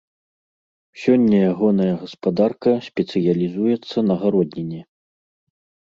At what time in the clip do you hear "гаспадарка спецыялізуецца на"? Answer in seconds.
2.01-4.23